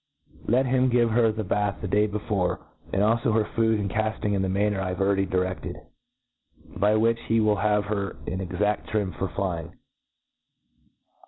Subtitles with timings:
[0.47, 2.61] Let him give her the bath the day before,
[2.91, 5.79] and alfo her food and cafting, in the manner I have already direftcd,
[6.75, 9.75] by which he will have her in exaft trim for flying.